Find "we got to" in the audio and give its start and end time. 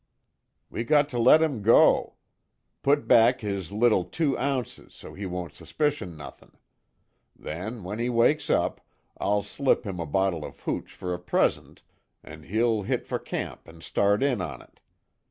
0.71-1.19